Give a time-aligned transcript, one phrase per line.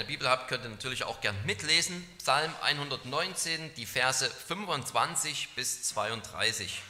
[0.00, 2.02] der Bibel habt, könnt ihr natürlich auch gern mitlesen.
[2.16, 6.80] Psalm 119, die Verse 25 bis 32.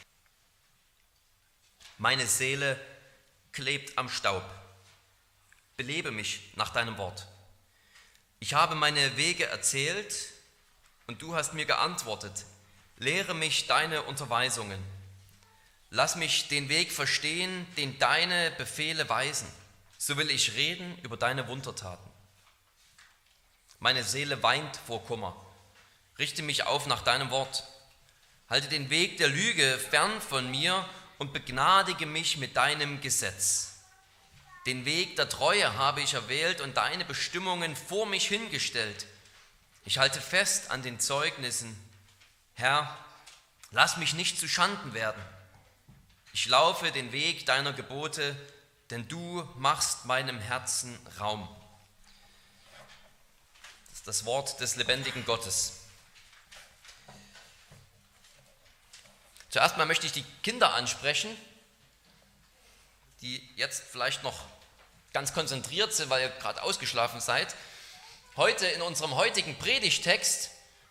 [1.99, 2.81] Meine Seele
[3.51, 4.45] klebt am Staub.
[5.77, 7.27] Belebe mich nach deinem Wort.
[8.39, 10.15] Ich habe meine Wege erzählt
[11.09, 12.45] und du hast mir geantwortet.
[12.97, 14.81] Lehre mich deine Unterweisungen.
[15.91, 19.49] Lass mich den Weg verstehen, den deine Befehle weisen.
[19.99, 22.10] So will ich reden über deine Wundertaten.
[23.83, 25.35] Meine Seele weint vor Kummer.
[26.19, 27.65] Richte mich auf nach deinem Wort.
[28.51, 33.79] Halte den Weg der Lüge fern von mir und begnadige mich mit deinem Gesetz.
[34.67, 39.07] Den Weg der Treue habe ich erwählt und deine Bestimmungen vor mich hingestellt.
[39.87, 41.75] Ich halte fest an den Zeugnissen.
[42.53, 42.95] Herr,
[43.71, 45.23] lass mich nicht zu Schanden werden.
[46.35, 48.37] Ich laufe den Weg deiner Gebote,
[48.91, 51.49] denn du machst meinem Herzen Raum.
[54.05, 55.81] Das Wort des lebendigen Gottes.
[59.51, 61.37] Zuerst mal möchte ich die Kinder ansprechen,
[63.21, 64.47] die jetzt vielleicht noch
[65.13, 67.55] ganz konzentriert sind, weil ihr gerade ausgeschlafen seid.
[68.37, 70.51] Heute in unserem heutigen Predigtext,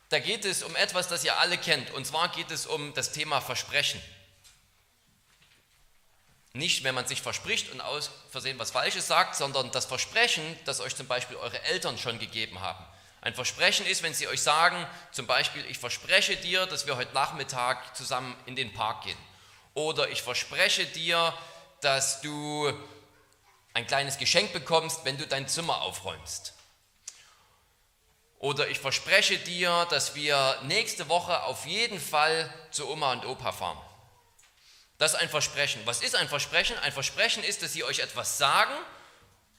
[0.10, 1.92] da geht es um etwas, das ihr alle kennt.
[1.92, 4.02] Und zwar geht es um das Thema Versprechen.
[6.54, 10.80] Nicht, wenn man sich verspricht und aus Versehen was Falsches sagt, sondern das Versprechen, das
[10.80, 12.86] euch zum Beispiel eure Eltern schon gegeben haben.
[13.22, 17.14] Ein Versprechen ist, wenn sie euch sagen, zum Beispiel, ich verspreche dir, dass wir heute
[17.14, 19.18] Nachmittag zusammen in den Park gehen.
[19.74, 21.34] Oder ich verspreche dir,
[21.82, 22.74] dass du
[23.74, 26.54] ein kleines Geschenk bekommst, wenn du dein Zimmer aufräumst.
[28.40, 33.52] Oder ich verspreche dir, dass wir nächste Woche auf jeden Fall zu Oma und Opa
[33.52, 33.78] fahren.
[34.98, 35.82] Das ist ein Versprechen.
[35.86, 36.78] Was ist ein Versprechen?
[36.80, 38.74] Ein Versprechen ist, dass sie euch etwas sagen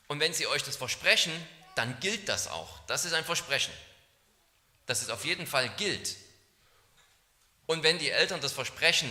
[0.09, 1.33] und wenn sie euch das versprechen,
[1.81, 2.79] dann gilt das auch.
[2.89, 3.73] Das ist ein Versprechen,
[4.85, 6.15] dass es auf jeden Fall gilt.
[7.65, 9.11] Und wenn die Eltern das Versprechen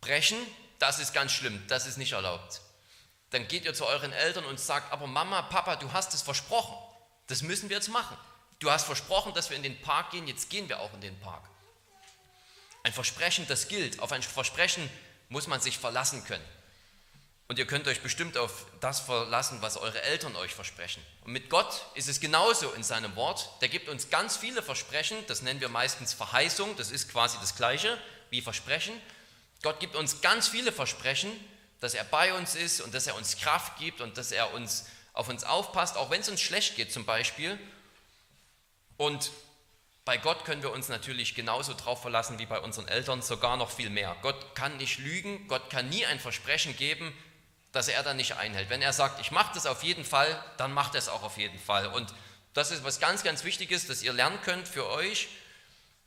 [0.00, 0.38] brechen,
[0.78, 2.60] das ist ganz schlimm, das ist nicht erlaubt.
[3.30, 6.76] Dann geht ihr zu euren Eltern und sagt, aber Mama, Papa, du hast es versprochen.
[7.26, 8.16] Das müssen wir jetzt machen.
[8.60, 11.18] Du hast versprochen, dass wir in den Park gehen, jetzt gehen wir auch in den
[11.18, 11.42] Park.
[12.84, 13.98] Ein Versprechen, das gilt.
[13.98, 14.88] Auf ein Versprechen
[15.28, 16.44] muss man sich verlassen können.
[17.48, 21.00] Und ihr könnt euch bestimmt auf das verlassen, was eure Eltern euch versprechen.
[21.24, 23.48] Und mit Gott ist es genauso in seinem Wort.
[23.60, 27.54] Der gibt uns ganz viele Versprechen, das nennen wir meistens Verheißung, das ist quasi das
[27.54, 27.96] gleiche
[28.30, 29.00] wie Versprechen.
[29.62, 31.30] Gott gibt uns ganz viele Versprechen,
[31.80, 34.86] dass er bei uns ist und dass er uns Kraft gibt und dass er uns
[35.12, 37.58] auf uns aufpasst, auch wenn es uns schlecht geht zum Beispiel.
[38.96, 39.30] Und
[40.04, 43.70] bei Gott können wir uns natürlich genauso drauf verlassen wie bei unseren Eltern, sogar noch
[43.70, 44.16] viel mehr.
[44.22, 47.12] Gott kann nicht lügen, Gott kann nie ein Versprechen geben,
[47.76, 48.70] dass er dann nicht einhält.
[48.70, 51.36] Wenn er sagt, ich mache das auf jeden Fall, dann macht er es auch auf
[51.36, 51.88] jeden Fall.
[51.88, 52.14] Und
[52.54, 55.28] das ist was ganz, ganz Wichtiges, dass ihr lernen könnt für euch,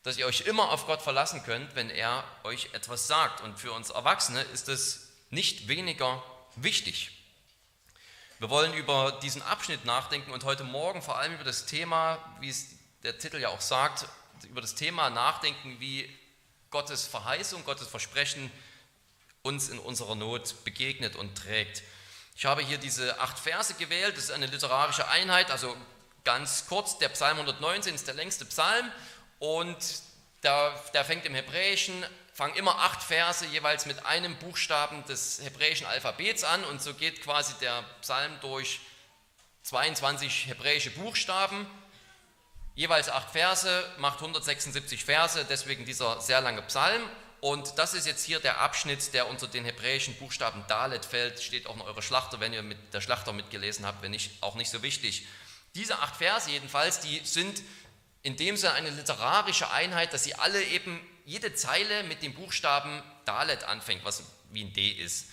[0.01, 3.41] dass ihr euch immer auf Gott verlassen könnt, wenn er euch etwas sagt.
[3.41, 6.23] Und für uns Erwachsene ist es nicht weniger
[6.55, 7.11] wichtig.
[8.39, 12.49] Wir wollen über diesen Abschnitt nachdenken und heute Morgen vor allem über das Thema, wie
[12.49, 12.65] es
[13.03, 14.07] der Titel ja auch sagt,
[14.49, 16.09] über das Thema nachdenken, wie
[16.71, 18.49] Gottes Verheißung, Gottes Versprechen
[19.41, 21.83] uns in unserer Not begegnet und trägt.
[22.35, 25.75] Ich habe hier diese acht Verse gewählt, das ist eine literarische Einheit, also
[26.23, 28.91] ganz kurz, der Psalm 119 ist der längste Psalm.
[29.39, 29.77] Und
[30.43, 35.87] der, der fängt im Hebräischen, fangen immer acht Verse jeweils mit einem Buchstaben des hebräischen
[35.87, 36.63] Alphabets an.
[36.65, 38.79] Und so geht quasi der Psalm durch
[39.63, 41.67] 22 hebräische Buchstaben,
[42.75, 47.01] jeweils acht Verse, macht 176 Verse, deswegen dieser sehr lange Psalm
[47.41, 51.41] und das ist jetzt hier der Abschnitt, der unter den hebräischen Buchstaben Dalet fällt.
[51.41, 54.55] Steht auch in eurer Schlachter, wenn ihr mit der Schlachter mitgelesen habt, wenn nicht, auch
[54.55, 55.25] nicht so wichtig.
[55.75, 57.61] Diese acht Verse jedenfalls, die sind
[58.23, 63.01] in dem Sinne eine literarische Einheit, dass sie alle eben jede Zeile mit dem Buchstaben
[63.25, 65.27] Dalet anfängt, was wie ein D ist.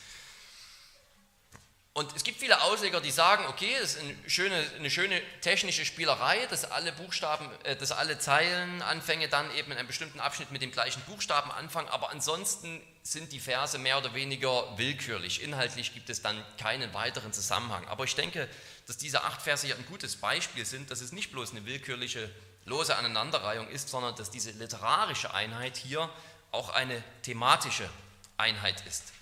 [1.97, 5.87] Und es gibt viele Ausleger, die sagen, okay, das ist eine schöne, eine schöne technische
[5.87, 10.61] Spielerei, dass alle Buchstaben, äh, dass alle Zeilenanfänge dann eben in einem bestimmten Abschnitt mit
[10.61, 15.43] dem gleichen Buchstaben anfangen, aber ansonsten sind die Verse mehr oder weniger willkürlich.
[15.43, 17.89] Inhaltlich gibt es dann keinen weiteren Zusammenhang.
[17.89, 18.47] Aber ich denke,
[18.87, 22.31] dass diese acht Verse hier ein gutes Beispiel sind, dass es nicht bloß eine willkürliche,
[22.67, 26.11] lose Aneinanderreihung ist, sondern dass diese literarische Einheit hier
[26.53, 27.89] auch eine thematische
[28.37, 29.16] Einheit ist.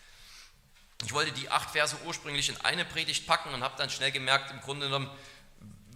[1.03, 4.51] Ich wollte die acht Verse ursprünglich in eine Predigt packen und habe dann schnell gemerkt,
[4.51, 5.11] im Grunde genommen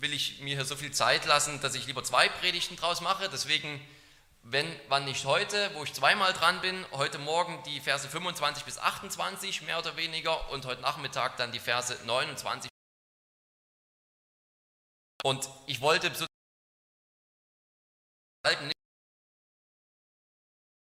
[0.00, 3.29] will ich mir hier so viel Zeit lassen, dass ich lieber zwei Predigten draus mache.
[3.29, 3.81] Deswegen,
[4.43, 8.79] wenn, wann nicht heute, wo ich zweimal dran bin, heute Morgen die Verse 25 bis
[8.79, 12.71] 28 mehr oder weniger und heute Nachmittag dann die Verse 29
[15.25, 16.27] Und ich wollte so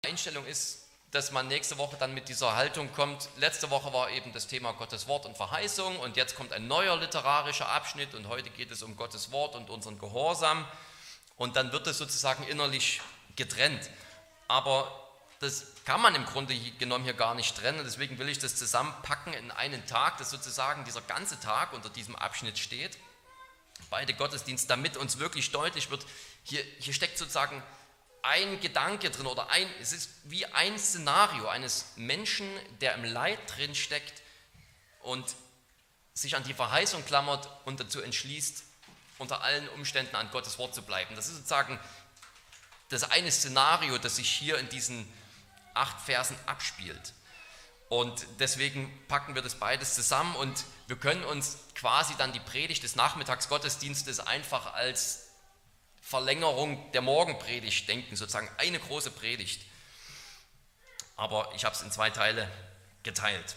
[0.05, 3.29] Einstellung ist, dass man nächste Woche dann mit dieser Haltung kommt.
[3.37, 6.97] Letzte Woche war eben das Thema Gottes Wort und Verheißung und jetzt kommt ein neuer
[6.97, 10.67] literarischer Abschnitt und heute geht es um Gottes Wort und unseren Gehorsam
[11.37, 13.03] und dann wird es sozusagen innerlich
[13.37, 13.91] getrennt.
[14.49, 14.91] Aber
[15.41, 17.83] das kann man im Grunde genommen hier gar nicht trennen.
[17.85, 22.17] Deswegen will ich das zusammenpacken in einen Tag, dass sozusagen dieser ganze Tag unter diesem
[22.17, 22.97] Abschnitt steht.
[23.91, 26.07] Beide Gottesdienste, damit uns wirklich deutlich wird,
[26.43, 27.63] hier, hier steckt sozusagen
[28.23, 32.49] ein Gedanke drin oder ein, es ist wie ein Szenario eines Menschen,
[32.81, 34.23] der im Leid drin steckt
[35.01, 35.25] und
[36.15, 38.63] sich an die Verheißung klammert und dazu entschließt,
[39.19, 41.15] unter allen Umständen an Gottes Wort zu bleiben.
[41.17, 41.79] Das ist sozusagen
[42.91, 45.11] das eine Szenario, das sich hier in diesen
[45.75, 47.15] acht Versen abspielt.
[47.89, 52.83] Und deswegen packen wir das beides zusammen und wir können uns quasi dann die Predigt
[52.83, 55.32] des Nachmittagsgottesdienstes einfach als
[56.03, 59.63] Verlängerung der Morgenpredigt denken, sozusagen eine große Predigt.
[61.17, 62.51] Aber ich habe es in zwei Teile
[63.03, 63.57] geteilt.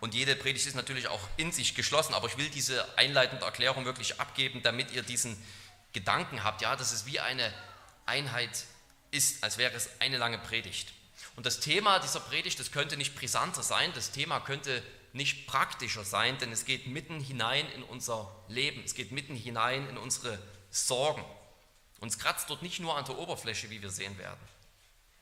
[0.00, 3.86] Und jede Predigt ist natürlich auch in sich geschlossen, aber ich will diese einleitende Erklärung
[3.86, 5.42] wirklich abgeben, damit ihr diesen
[5.92, 7.52] Gedanken habt, ja, dass es wie eine
[8.04, 8.66] Einheit
[9.10, 10.92] ist, als wäre es eine lange Predigt.
[11.34, 14.82] Und das Thema dieser Predigt, das könnte nicht brisanter sein, das Thema könnte
[15.14, 19.88] nicht praktischer sein, denn es geht mitten hinein in unser Leben, es geht mitten hinein
[19.88, 20.38] in unsere
[20.76, 21.24] Sorgen.
[22.00, 24.40] Uns kratzt dort nicht nur an der Oberfläche, wie wir sehen werden.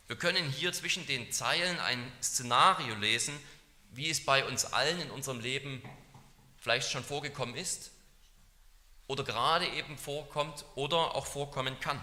[0.06, 3.39] Wir können hier zwischen den Zeilen ein Szenario lesen,
[3.93, 5.83] wie es bei uns allen in unserem Leben
[6.59, 7.91] vielleicht schon vorgekommen ist
[9.06, 12.00] oder gerade eben vorkommt oder auch vorkommen kann.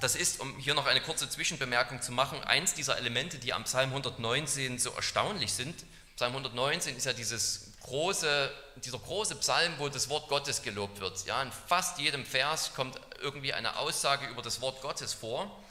[0.00, 3.64] Das ist, um hier noch eine kurze Zwischenbemerkung zu machen, eins dieser Elemente, die am
[3.64, 5.84] Psalm 119 so erstaunlich sind.
[6.16, 11.24] Psalm 119 ist ja dieses große, dieser große Psalm, wo das Wort Gottes gelobt wird.
[11.26, 15.62] Ja, in fast jedem Vers kommt irgendwie eine Aussage über das Wort Gottes vor.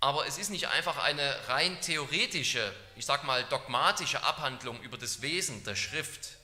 [0.00, 5.22] Aber es ist nicht einfach eine rein theoretische, ich sag mal dogmatische Abhandlung über das
[5.22, 6.36] Wesen der Schrift.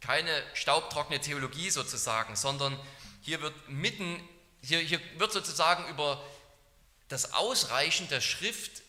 [0.00, 2.78] Keine staubtrockene Theologie sozusagen, sondern
[3.22, 4.26] hier wird mitten
[4.62, 6.22] hier, hier wird sozusagen über
[7.08, 8.82] das Ausreichen der Schrift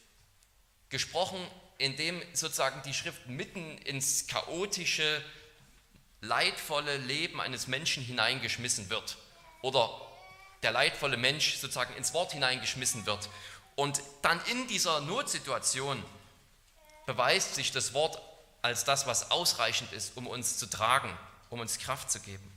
[0.90, 1.40] gesprochen,
[1.78, 5.24] indem sozusagen die Schrift mitten ins chaotische,
[6.22, 9.18] leidvolle Leben eines Menschen hineingeschmissen wird.
[9.62, 9.90] Oder
[10.64, 13.30] der leidvolle Mensch sozusagen ins Wort hineingeschmissen wird.
[13.76, 16.04] Und dann in dieser Notsituation
[17.06, 18.22] beweist sich das Wort
[18.62, 21.16] als das, was ausreichend ist, um uns zu tragen,
[21.50, 22.55] um uns Kraft zu geben.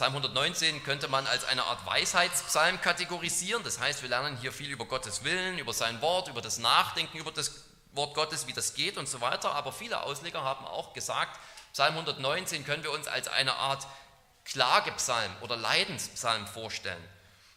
[0.00, 3.62] Psalm 119 könnte man als eine Art Weisheitspsalm kategorisieren.
[3.64, 7.18] Das heißt, wir lernen hier viel über Gottes Willen, über sein Wort, über das Nachdenken
[7.18, 9.52] über das Wort Gottes, wie das geht und so weiter.
[9.52, 11.38] Aber viele Ausleger haben auch gesagt,
[11.74, 13.86] Psalm 119 können wir uns als eine Art
[14.46, 17.04] Klagepsalm oder Leidenspsalm vorstellen.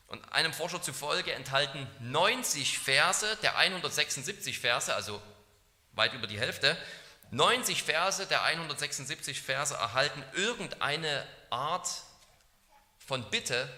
[0.07, 5.21] Und einem Forscher zufolge enthalten 90 Verse der 176 Verse, also
[5.93, 6.75] weit über die Hälfte,
[7.31, 11.87] 90 Verse der 176 Verse erhalten irgendeine Art
[13.05, 13.71] von Bitte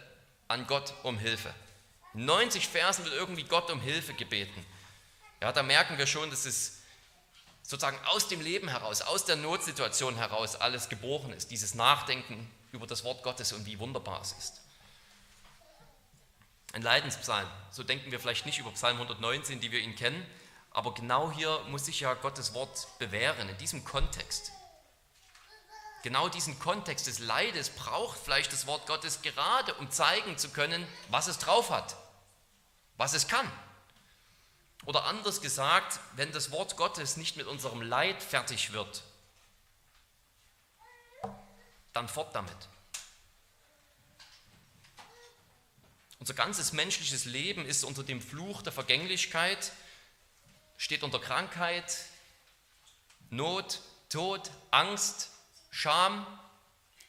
[0.47, 1.53] an Gott um Hilfe.
[2.13, 4.65] In 90 Versen wird irgendwie Gott um Hilfe gebeten.
[5.41, 6.79] Ja, da merken wir schon, dass es
[7.61, 12.87] sozusagen aus dem Leben heraus, aus der Notsituation heraus alles geboren ist, dieses Nachdenken über
[12.87, 14.61] das Wort Gottes und wie wunderbar es ist.
[16.73, 20.25] Ein Leidenspsalm, so denken wir vielleicht nicht über Psalm 119, die wir ihn kennen,
[20.71, 24.51] aber genau hier muss sich ja Gottes Wort bewähren, in diesem Kontext.
[26.05, 30.87] Genau diesen Kontext des Leides braucht vielleicht das Wort Gottes gerade, um zeigen zu können,
[31.09, 31.97] was es drauf hat,
[32.95, 33.51] was es kann.
[34.85, 39.01] Oder anders gesagt, wenn das Wort Gottes nicht mit unserem Leid fertig wird,
[41.91, 42.55] dann fort damit.
[46.19, 49.71] Unser ganzes menschliches Leben ist unter dem Fluch der Vergänglichkeit,
[50.77, 51.97] steht unter Krankheit,
[53.31, 55.31] Not, Tod, Angst,
[55.75, 56.25] Scham,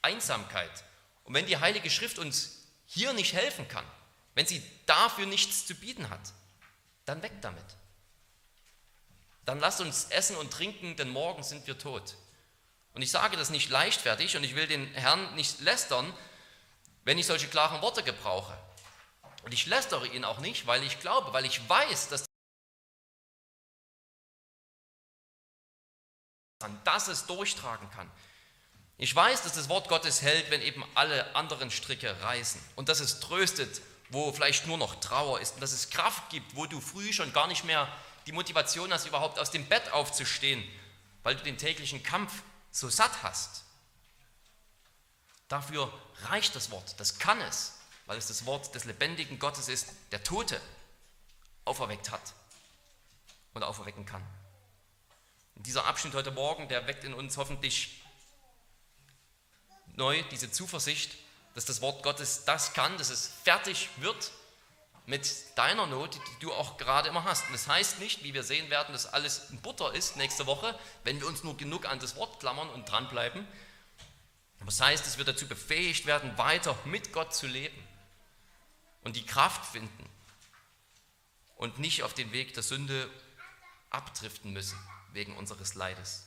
[0.02, 0.82] Einsamkeit.
[1.22, 3.84] Und wenn die Heilige Schrift uns hier nicht helfen kann,
[4.34, 6.32] wenn sie dafür nichts zu bieten hat,
[7.04, 7.64] dann weg damit.
[9.44, 12.16] Dann lasst uns essen und trinken, denn morgen sind wir tot.
[12.92, 16.12] Und ich sage das nicht leichtfertig und ich will den Herrn nicht lästern,
[17.04, 18.58] wenn ich solche klaren Worte gebrauche.
[19.44, 22.26] Und ich lästere ihn auch nicht, weil ich glaube, weil ich weiß, dass
[26.82, 28.10] dass es durchtragen kann.
[28.98, 33.00] Ich weiß, dass das Wort Gottes hält, wenn eben alle anderen Stricke reißen und dass
[33.00, 36.80] es tröstet, wo vielleicht nur noch Trauer ist und dass es Kraft gibt, wo du
[36.80, 37.88] früh schon gar nicht mehr
[38.26, 40.64] die Motivation hast, überhaupt aus dem Bett aufzustehen,
[41.22, 42.32] weil du den täglichen Kampf
[42.70, 43.64] so satt hast.
[45.48, 45.92] Dafür
[46.24, 47.74] reicht das Wort, das kann es,
[48.06, 50.60] weil es das Wort des lebendigen Gottes ist, der Tote
[51.64, 52.34] auferweckt hat
[53.52, 54.22] und auferwecken kann.
[55.54, 58.00] Und dieser Abschnitt heute Morgen, der weckt in uns hoffentlich
[59.96, 61.16] neu diese Zuversicht,
[61.54, 64.30] dass das Wort Gottes das kann, dass es fertig wird
[65.06, 67.46] mit deiner Not, die du auch gerade immer hast.
[67.46, 70.78] Und das heißt nicht, wie wir sehen werden, dass alles in Butter ist nächste Woche,
[71.04, 73.46] wenn wir uns nur genug an das Wort klammern und dranbleiben.
[74.58, 77.76] Aber das heißt, dass wir dazu befähigt werden, weiter mit Gott zu leben
[79.02, 80.10] und die Kraft finden
[81.56, 83.08] und nicht auf den Weg der Sünde
[83.90, 84.78] abdriften müssen
[85.12, 86.25] wegen unseres Leides.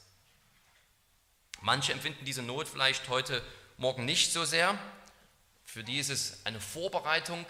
[1.62, 3.44] Manche empfinden diese Not vielleicht heute
[3.78, 4.78] Morgen nicht so sehr.
[5.66, 7.46] Für die ist es eine Vorbereitung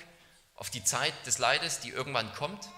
[0.56, 2.70] auf die Zeit des Leides, die irgendwann kommt.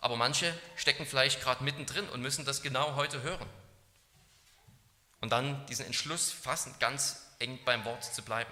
[0.00, 3.48] Aber manche stecken vielleicht gerade mittendrin und müssen das genau heute hören.
[5.20, 8.50] Und dann diesen Entschluss fassen, ganz eng beim Wort zu bleiben.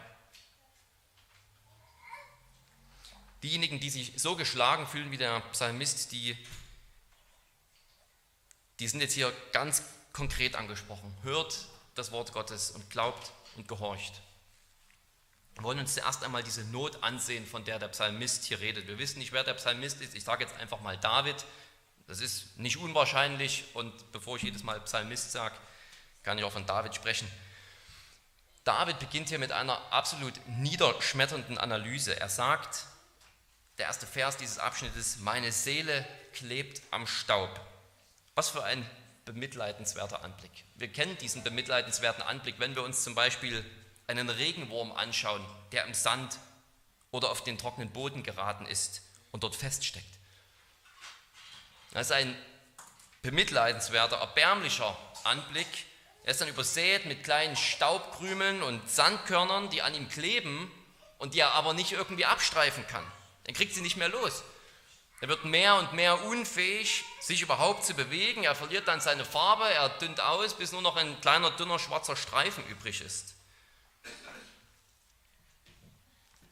[3.42, 6.36] Diejenigen, die sich so geschlagen fühlen wie der Psalmist, die,
[8.80, 9.82] die sind jetzt hier ganz
[10.18, 11.16] konkret angesprochen.
[11.22, 14.20] Hört das Wort Gottes und glaubt und gehorcht.
[15.54, 18.88] Wir wollen uns zuerst einmal diese Not ansehen, von der der Psalmist hier redet.
[18.88, 20.16] Wir wissen nicht, wer der Psalmist ist.
[20.16, 21.36] Ich sage jetzt einfach mal David.
[22.08, 25.54] Das ist nicht unwahrscheinlich und bevor ich jedes Mal Psalmist sage,
[26.24, 27.30] kann ich auch von David sprechen.
[28.64, 32.18] David beginnt hier mit einer absolut niederschmetternden Analyse.
[32.18, 32.86] Er sagt,
[33.78, 37.60] der erste Vers dieses Abschnittes, meine Seele klebt am Staub.
[38.34, 38.88] Was für ein
[39.28, 40.50] bemitleidenswerter Anblick.
[40.76, 43.64] Wir kennen diesen bemitleidenswerten Anblick, wenn wir uns zum Beispiel
[44.06, 46.38] einen Regenwurm anschauen, der im Sand
[47.10, 50.06] oder auf den trockenen Boden geraten ist und dort feststeckt.
[51.92, 52.34] Das ist ein
[53.20, 55.66] bemitleidenswerter, erbärmlicher Anblick.
[56.24, 60.70] Er ist dann übersät mit kleinen Staubkrümeln und Sandkörnern, die an ihm kleben
[61.18, 63.04] und die er aber nicht irgendwie abstreifen kann.
[63.44, 64.42] Er kriegt sie nicht mehr los.
[65.20, 68.44] Er wird mehr und mehr unfähig, sich überhaupt zu bewegen.
[68.44, 72.16] Er verliert dann seine Farbe, er dünnt aus, bis nur noch ein kleiner, dünner, schwarzer
[72.16, 73.34] Streifen übrig ist.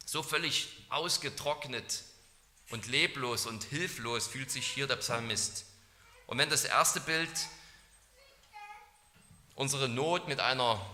[0.05, 2.03] So völlig ausgetrocknet
[2.71, 5.65] und leblos und hilflos fühlt sich hier der Psalmist.
[6.27, 7.31] Und wenn das erste Bild
[9.55, 10.85] unsere Not mit einer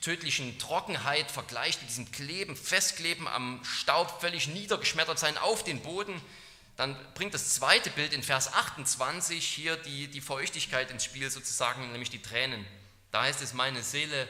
[0.00, 6.20] tödlichen Trockenheit vergleicht, mit diesem Kleben, Festkleben am Staub, völlig niedergeschmettert sein auf den Boden,
[6.76, 11.92] dann bringt das zweite Bild in Vers 28 hier die, die Feuchtigkeit ins Spiel, sozusagen,
[11.92, 12.66] nämlich die Tränen.
[13.10, 14.28] Da heißt es, meine Seele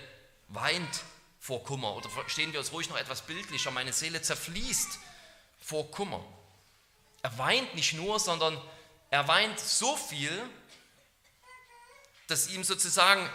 [0.49, 1.05] weint
[1.39, 1.95] vor Kummer.
[1.95, 4.99] Oder verstehen wir uns ruhig noch etwas bildlicher, meine Seele zerfließt
[5.61, 6.25] vor Kummer.
[7.23, 8.61] Er weint nicht nur, sondern
[9.11, 10.33] er weint so viel,
[12.27, 13.29] dass ihm sozusagen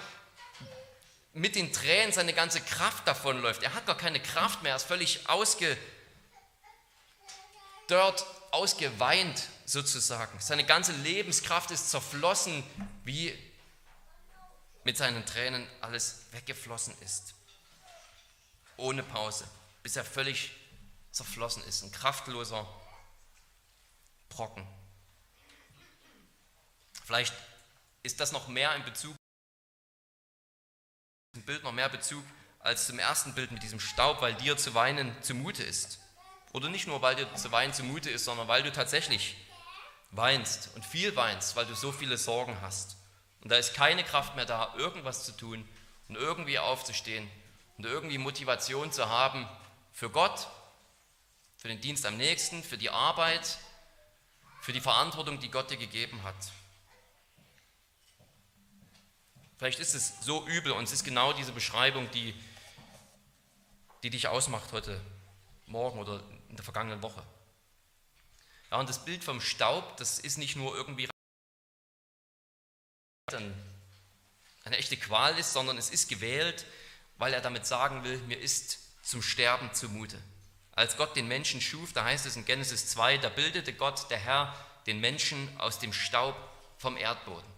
[1.34, 3.64] mit den Tränen seine ganze Kraft davonläuft.
[3.64, 5.78] Er hat gar keine Kraft mehr, er ist völlig ausgedörrt,
[8.51, 10.39] ausgeweint sozusagen.
[10.39, 12.63] Seine ganze Lebenskraft ist zerflossen,
[13.04, 13.38] wie
[14.84, 17.34] mit seinen Tränen alles weggeflossen ist
[18.77, 19.48] ohne Pause,
[19.84, 20.51] bis er völlig
[21.12, 22.68] zerflossen ist, ein kraftloser
[24.30, 24.66] Brocken.
[27.04, 27.34] Vielleicht
[28.04, 29.16] ist das noch mehr in Bezug,
[31.46, 32.24] Bild noch mehr Bezug
[32.60, 36.00] als zum ersten Bild mit diesem Staub, weil dir zu weinen zumute ist.
[36.54, 39.36] Oder nicht nur, weil dir zu weinen zumute ist, sondern weil du tatsächlich
[40.12, 42.98] weinst und viel weinst, weil du so viele Sorgen hast.
[43.42, 45.68] Und da ist keine Kraft mehr da, irgendwas zu tun
[46.08, 47.30] und irgendwie aufzustehen
[47.77, 49.48] und irgendwie Motivation zu haben
[49.92, 50.48] für Gott,
[51.58, 53.58] für den Dienst am nächsten, für die Arbeit,
[54.62, 56.36] für die Verantwortung, die Gott dir gegeben hat.
[59.58, 62.36] Vielleicht ist es so übel und es ist genau diese Beschreibung, die,
[64.04, 65.01] die dich ausmacht heute
[65.66, 67.24] Morgen oder in der vergangenen Woche.
[68.72, 71.08] Ja, und das Bild vom Staub, das ist nicht nur irgendwie
[74.63, 76.66] eine echte Qual ist, sondern es ist gewählt,
[77.18, 80.22] weil er damit sagen will, mir ist zum Sterben zumute.
[80.72, 84.20] Als Gott den Menschen schuf, da heißt es in Genesis 2, da bildete Gott, der
[84.20, 84.54] Herr,
[84.86, 86.36] den Menschen aus dem Staub
[86.77, 87.57] vom Erdboden.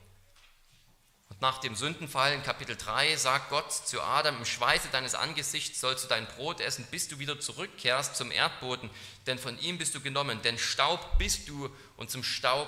[1.30, 5.80] Und nach dem Sündenfall in Kapitel 3 sagt Gott zu Adam, im Schweiße deines Angesichts
[5.80, 8.90] sollst du dein Brot essen, bis du wieder zurückkehrst zum Erdboden,
[9.28, 12.68] denn von ihm bist du genommen, denn Staub bist du und zum Staub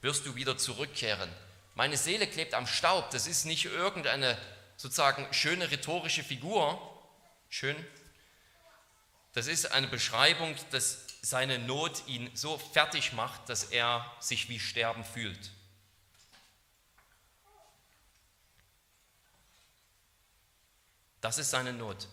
[0.00, 1.30] wirst du wieder zurückkehren.
[1.74, 4.38] Meine Seele klebt am Staub, das ist nicht irgendeine
[4.76, 6.80] sozusagen schöne rhetorische Figur,
[7.48, 7.76] schön,
[9.34, 14.60] das ist eine Beschreibung des seine Not ihn so fertig macht, dass er sich wie
[14.60, 15.50] Sterben fühlt.
[21.24, 22.06] Das ist seine Not.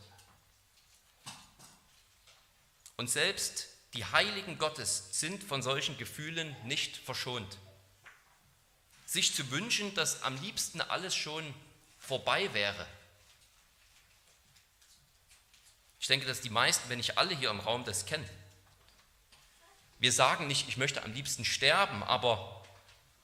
[2.96, 7.58] Und selbst die Heiligen Gottes sind von solchen Gefühlen nicht verschont.
[9.06, 11.54] Sich zu wünschen, dass am liebsten alles schon
[12.00, 12.88] vorbei wäre.
[16.00, 18.30] Ich denke, dass die meisten, wenn nicht alle hier im Raum das kennen.
[20.00, 22.64] Wir sagen nicht, ich möchte am liebsten sterben, aber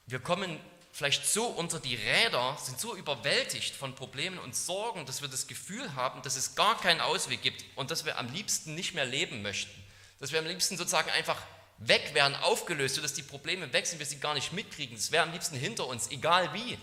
[0.06, 0.60] wir kommen
[0.98, 5.46] vielleicht so unter die Räder, sind so überwältigt von Problemen und Sorgen, dass wir das
[5.46, 9.06] Gefühl haben, dass es gar keinen Ausweg gibt und dass wir am liebsten nicht mehr
[9.06, 9.72] leben möchten.
[10.20, 11.40] Dass wir am liebsten sozusagen einfach
[11.78, 14.98] weg wären, aufgelöst, sodass die Probleme weg sind, wir sie gar nicht mitkriegen.
[14.98, 16.80] Es wäre am liebsten hinter uns, egal wie.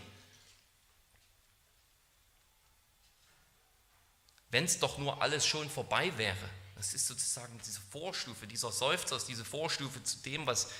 [4.50, 6.50] Wenn es doch nur alles schon vorbei wäre.
[6.76, 10.70] Das ist sozusagen diese Vorstufe, dieser Seufzer diese Vorstufe zu dem, was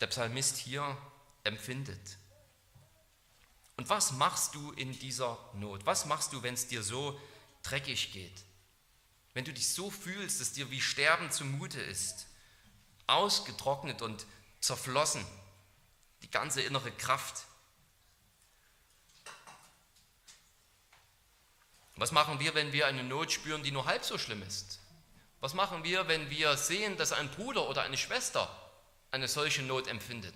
[0.00, 0.96] der Psalmist hier
[1.44, 2.00] empfindet.
[3.78, 5.86] Und was machst du in dieser Not?
[5.86, 7.18] Was machst du, wenn es dir so
[7.62, 8.44] dreckig geht?
[9.34, 12.26] Wenn du dich so fühlst, dass dir wie Sterben zumute ist,
[13.06, 14.26] ausgetrocknet und
[14.60, 15.24] zerflossen,
[16.22, 17.44] die ganze innere Kraft.
[21.94, 24.80] Was machen wir, wenn wir eine Not spüren, die nur halb so schlimm ist?
[25.38, 28.50] Was machen wir, wenn wir sehen, dass ein Bruder oder eine Schwester
[29.12, 30.34] eine solche Not empfindet?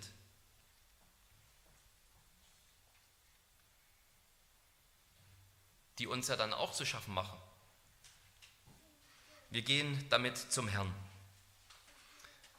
[5.99, 7.39] Die uns ja dann auch zu schaffen machen.
[9.51, 10.93] Wir gehen damit zum Herrn.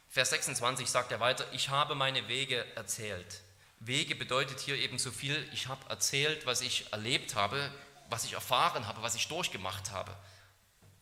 [0.09, 3.41] Vers 26 sagt er weiter, ich habe meine Wege erzählt.
[3.79, 7.73] Wege bedeutet hier eben so viel, ich habe erzählt, was ich erlebt habe,
[8.09, 10.15] was ich erfahren habe, was ich durchgemacht habe.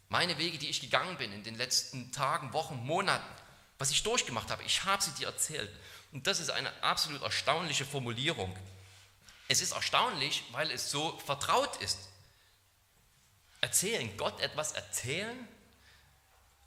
[0.07, 3.27] Meine Wege, die ich gegangen bin in den letzten Tagen, Wochen, Monaten,
[3.77, 5.69] was ich durchgemacht habe, ich habe sie dir erzählt.
[6.13, 8.55] Und das ist eine absolut erstaunliche Formulierung.
[9.49, 12.10] Es ist erstaunlich, weil es so vertraut ist
[13.61, 15.47] erzählen, Gott etwas erzählen?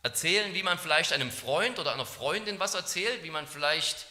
[0.03, 4.07] Erzählen, wie man vielleicht einem Freund oder einer Freundin was erzählt, wie man vielleicht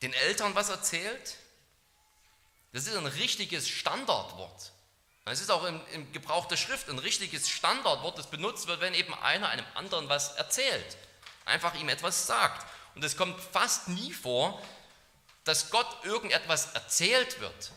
[0.00, 1.36] den Eltern was erzählt?
[2.72, 4.72] Das ist ein richtiges Standardwort.
[5.24, 8.94] Es ist auch im, im, Gebrauch der Schrift ein richtiges Standardwort, das benutzt wird, wenn
[8.94, 10.96] eben einer einem anderen was erzählt.
[11.44, 12.66] Einfach ihm etwas sagt.
[12.94, 14.60] Und es kommt fast nie vor,
[15.44, 17.72] dass Gott irgendetwas erzählt wird.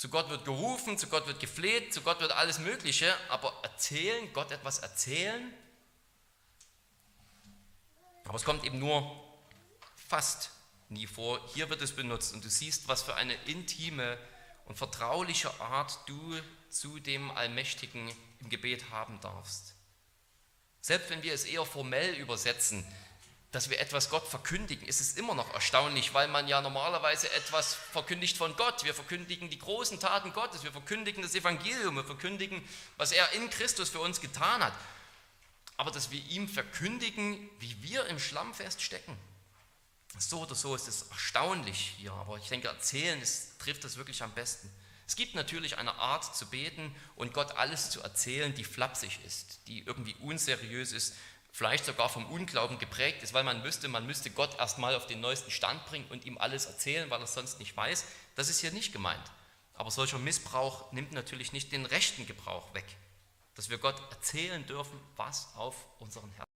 [0.00, 4.32] Zu Gott wird gerufen, zu Gott wird gefleht, zu Gott wird alles Mögliche, aber erzählen,
[4.32, 5.52] Gott etwas erzählen?
[8.24, 9.14] Aber es kommt eben nur
[10.08, 10.52] fast
[10.88, 11.38] nie vor.
[11.52, 14.16] Hier wird es benutzt und du siehst, was für eine intime
[14.64, 19.74] und vertrauliche Art du zu dem Allmächtigen im Gebet haben darfst.
[20.80, 22.86] Selbst wenn wir es eher formell übersetzen,
[23.52, 27.74] dass wir etwas Gott verkündigen, ist es immer noch erstaunlich, weil man ja normalerweise etwas
[27.74, 28.84] verkündigt von Gott.
[28.84, 32.62] Wir verkündigen die großen Taten Gottes, wir verkündigen das Evangelium, wir verkündigen,
[32.96, 34.74] was er in Christus für uns getan hat.
[35.76, 39.16] Aber dass wir ihm verkündigen, wie wir im Schlamm feststecken,
[40.18, 42.12] so oder so ist es erstaunlich hier.
[42.12, 44.70] Aber ich denke, erzählen ist, trifft das wirklich am besten.
[45.06, 49.66] Es gibt natürlich eine Art zu beten und Gott alles zu erzählen, die flapsig ist,
[49.66, 51.14] die irgendwie unseriös ist,
[51.52, 55.20] vielleicht sogar vom Unglauben geprägt ist, weil man wüsste, man müsste Gott erstmal auf den
[55.20, 58.04] neuesten Stand bringen und ihm alles erzählen, weil er es sonst nicht weiß.
[58.36, 59.30] Das ist hier nicht gemeint.
[59.74, 62.84] Aber solcher Missbrauch nimmt natürlich nicht den rechten Gebrauch weg,
[63.54, 66.50] dass wir Gott erzählen dürfen, was auf unseren Herzen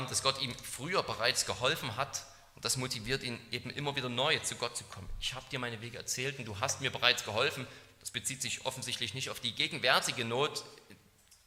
[0.00, 2.24] dass Gott ihm früher bereits geholfen hat
[2.54, 5.08] und das motiviert ihn eben immer wieder neu zu Gott zu kommen.
[5.20, 7.66] Ich habe dir meine Wege erzählt und du hast mir bereits geholfen.
[8.02, 10.64] Das bezieht sich offensichtlich nicht auf die gegenwärtige Not,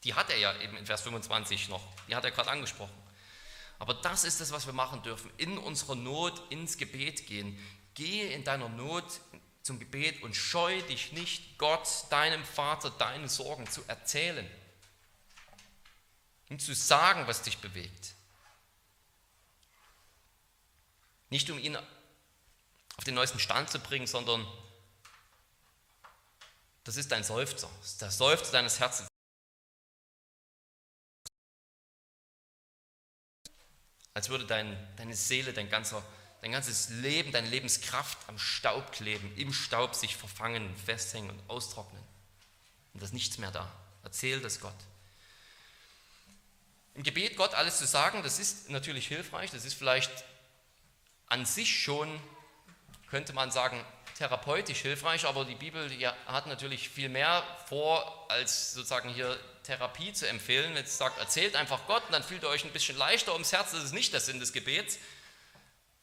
[0.06, 2.96] die hat er ja eben in Vers 25 noch, die hat er gerade angesprochen.
[3.78, 7.60] Aber das ist es, was wir machen dürfen, in unserer Not ins Gebet gehen.
[7.94, 9.20] Gehe in deiner Not
[9.64, 14.50] zum Gebet und scheu dich nicht, Gott, deinem Vater, deine Sorgen zu erzählen.
[16.50, 18.14] Ihm zu sagen, was dich bewegt.
[21.30, 24.48] Nicht um ihn auf den neuesten Stand zu bringen, sondern
[26.86, 27.70] das ist dein Seufzer,
[28.00, 29.08] das Seufzer deines Herzens.
[34.14, 36.02] Als würde dein, deine Seele, dein, ganzer,
[36.42, 42.02] dein ganzes Leben, deine Lebenskraft am Staub kleben, im Staub sich verfangen, festhängen und austrocknen.
[42.94, 43.70] Und da ist nichts mehr da.
[44.04, 44.76] Erzähl das Gott.
[46.94, 50.24] Im Gebet Gott alles zu sagen, das ist natürlich hilfreich, das ist vielleicht
[51.26, 52.22] an sich schon,
[53.10, 53.84] könnte man sagen,
[54.16, 60.14] therapeutisch hilfreich, aber die Bibel die hat natürlich viel mehr vor, als sozusagen hier Therapie
[60.14, 60.76] zu empfehlen.
[60.76, 63.72] Jetzt sagt, erzählt einfach Gott und dann fühlt ihr euch ein bisschen leichter ums Herz.
[63.72, 65.00] Das ist nicht der Sinn des Gebets.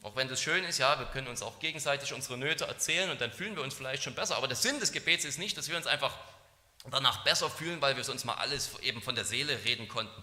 [0.02, 3.20] Auch wenn das schön ist, ja, wir können uns auch gegenseitig unsere Nöte erzählen und
[3.20, 4.36] dann fühlen wir uns vielleicht schon besser.
[4.36, 6.16] Aber der Sinn des Gebets ist nicht, dass wir uns einfach
[6.90, 10.22] danach besser fühlen, weil wir uns mal alles eben von der Seele reden konnten.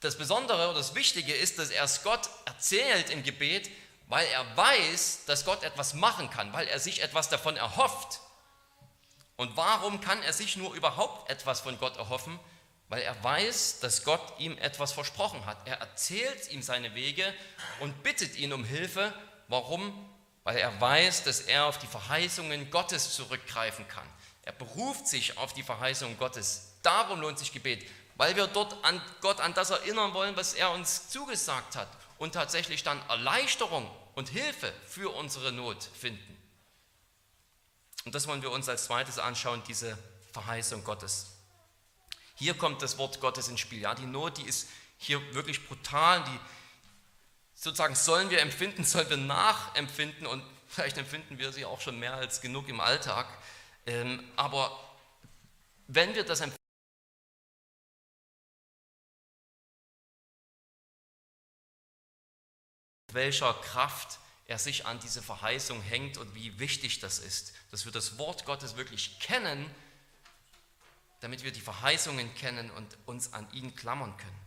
[0.00, 3.70] Das Besondere oder das Wichtige ist, dass er es Gott erzählt im Gebet,
[4.08, 8.20] weil er weiß, dass Gott etwas machen kann, weil er sich etwas davon erhofft.
[9.36, 12.38] Und warum kann er sich nur überhaupt etwas von Gott erhoffen?
[12.88, 15.58] Weil er weiß, dass Gott ihm etwas versprochen hat.
[15.66, 17.34] Er erzählt ihm seine Wege
[17.80, 19.12] und bittet ihn um Hilfe.
[19.48, 19.92] Warum?
[20.44, 24.08] Weil er weiß, dass er auf die Verheißungen Gottes zurückgreifen kann.
[24.42, 26.74] Er beruft sich auf die Verheißungen Gottes.
[26.82, 30.70] Darum lohnt sich Gebet, weil wir dort an Gott an das erinnern wollen, was er
[30.70, 36.36] uns zugesagt hat und tatsächlich dann Erleichterung und Hilfe für unsere Not finden.
[38.04, 39.98] Und das wollen wir uns als zweites anschauen, diese
[40.32, 41.26] Verheißung Gottes.
[42.36, 43.80] Hier kommt das Wort Gottes ins Spiel.
[43.80, 46.22] Ja, die Not, die ist hier wirklich brutal.
[46.24, 46.40] Die
[47.54, 52.14] sozusagen sollen wir empfinden, sollen wir nachempfinden und vielleicht empfinden wir sie auch schon mehr
[52.14, 53.26] als genug im Alltag.
[53.86, 54.78] Ähm, aber
[55.88, 56.65] wenn wir das empfinden,
[63.16, 67.90] welcher Kraft er sich an diese Verheißung hängt und wie wichtig das ist, dass wir
[67.90, 69.68] das Wort Gottes wirklich kennen
[71.20, 74.40] damit wir die Verheißungen kennen und uns an ihn klammern können.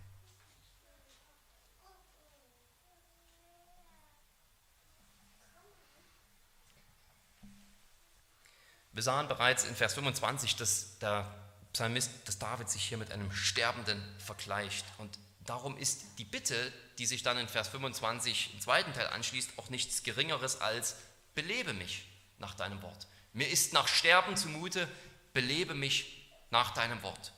[8.91, 11.29] Wir sahen bereits in Vers 25, dass der
[11.73, 14.85] Psalmist, dass David sich hier mit einem Sterbenden vergleicht.
[14.97, 15.17] Und
[15.49, 19.69] darum ist die Bitte, die sich dann in Vers 25 im zweiten Teil anschließt, auch
[19.69, 20.95] nichts Geringeres als
[21.33, 22.05] belebe mich
[22.37, 23.07] nach deinem Wort.
[23.33, 24.87] Mir ist nach Sterben zumute,
[25.33, 27.33] belebe mich nach deinem Wort.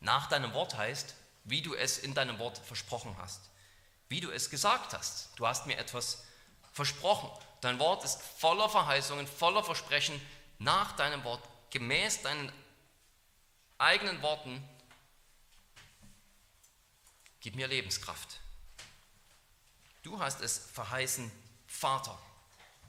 [0.00, 3.40] Nach deinem Wort heißt, wie du es in deinem Wort versprochen hast,
[4.08, 5.30] wie du es gesagt hast.
[5.36, 6.24] Du hast mir etwas
[6.72, 7.30] versprochen.
[7.60, 10.20] Dein Wort ist voller Verheißungen, voller Versprechen
[10.58, 12.52] nach deinem Wort, gemäß deinen
[13.78, 14.62] eigenen Worten.
[17.44, 18.40] Gib mir Lebenskraft.
[20.02, 21.30] Du hast es verheißen,
[21.66, 22.18] Vater.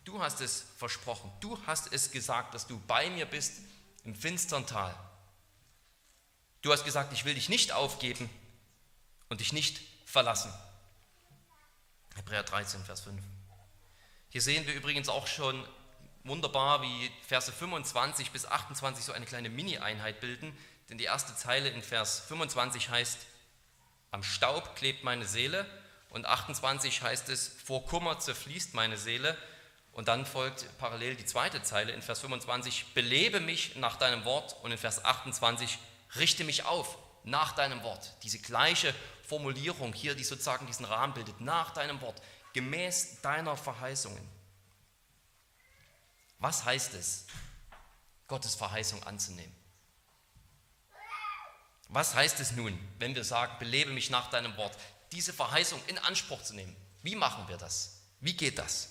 [0.05, 1.29] Du hast es versprochen.
[1.41, 3.59] Du hast es gesagt, dass du bei mir bist
[4.05, 4.95] im finstern Tal.
[6.61, 8.29] Du hast gesagt, ich will dich nicht aufgeben
[9.27, 10.53] und dich nicht verlassen.
[12.15, 13.21] Hebräer 13, Vers 5.
[14.29, 15.67] Hier sehen wir übrigens auch schon
[16.23, 21.67] wunderbar, wie Verse 25 bis 28 so eine kleine Mini-Einheit bilden, denn die erste Zeile
[21.67, 23.19] in Vers 25 heißt,
[24.15, 25.65] am Staub klebt meine Seele
[26.09, 29.37] und 28 heißt es, vor Kummer zerfließt meine Seele
[29.91, 34.55] und dann folgt parallel die zweite Zeile in Vers 25, belebe mich nach deinem Wort
[34.63, 35.77] und in Vers 28,
[36.15, 38.13] richte mich auf nach deinem Wort.
[38.23, 38.95] Diese gleiche
[39.27, 42.21] Formulierung hier, die sozusagen diesen Rahmen bildet, nach deinem Wort,
[42.53, 44.25] gemäß deiner Verheißungen.
[46.39, 47.25] Was heißt es,
[48.29, 49.64] Gottes Verheißung anzunehmen?
[51.89, 54.77] Was heißt es nun, wenn wir sagen, belebe mich nach deinem Wort,
[55.11, 56.75] diese Verheißung in Anspruch zu nehmen?
[57.03, 58.01] Wie machen wir das?
[58.19, 58.89] Wie geht das?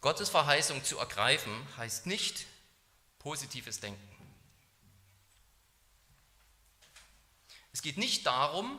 [0.00, 2.46] Gottes Verheißung zu ergreifen heißt nicht
[3.20, 4.00] positives Denken.
[7.72, 8.78] Es geht nicht darum,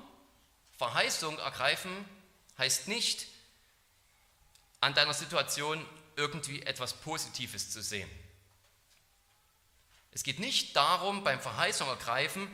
[0.77, 1.91] Verheißung ergreifen
[2.58, 3.27] heißt nicht,
[4.82, 5.84] an deiner Situation
[6.17, 8.10] irgendwie etwas Positives zu sehen.
[10.13, 12.47] Es geht nicht darum, beim Verheißung ergreifen,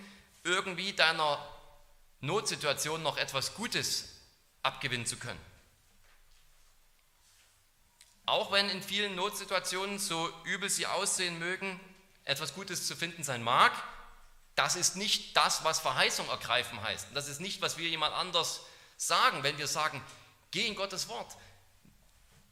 [0.44, 1.46] irgendwie deiner
[2.22, 4.10] Notsituation noch etwas Gutes
[4.64, 5.40] abgewinnen zu können.
[8.26, 11.80] Auch wenn in vielen Notsituationen, so übel sie aussehen mögen,
[12.26, 13.72] etwas Gutes zu finden sein mag,
[14.56, 17.08] das ist nicht das, was Verheißung ergreifen heißt.
[17.14, 18.62] Das ist nicht, was wir jemand anders
[18.98, 20.04] sagen, wenn wir sagen,
[20.52, 21.38] geh in Gottes Wort.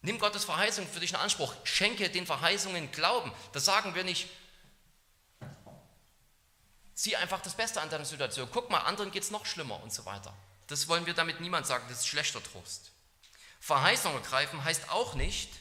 [0.02, 1.54] Nimm Gottes Verheißung für dich in Anspruch.
[1.64, 3.32] Schenke den Verheißungen Glauben.
[3.52, 4.30] Das sagen wir nicht.
[7.00, 8.50] Sieh einfach das Beste an deiner Situation.
[8.52, 10.34] Guck mal, anderen geht es noch schlimmer und so weiter.
[10.66, 11.86] Das wollen wir damit niemand sagen.
[11.90, 12.90] Das ist schlechter Trost.
[13.60, 15.52] Verheißung ergreifen heißt auch nicht,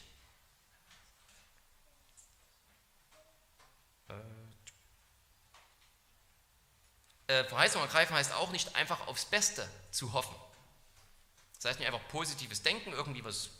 [7.27, 10.35] äh, Verheißung ergreifen heißt auch nicht einfach aufs Beste zu hoffen.
[11.57, 13.51] Das heißt nicht einfach positives Denken, irgendwie was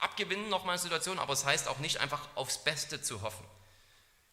[0.00, 3.46] abgewinnen noch mal eine Situation, aber es heißt auch nicht einfach aufs Beste zu hoffen.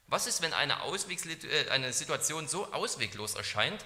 [0.09, 3.85] Was ist, wenn eine, äh, eine Situation so ausweglos erscheint,